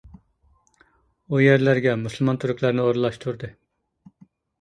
ئۇ 1.33 1.41
يەرلەرگە 1.43 1.93
مۇسۇلمان 2.05 2.39
تۈركلەرنى 2.45 2.87
ئورۇنلاشتۇردى. 2.87 3.51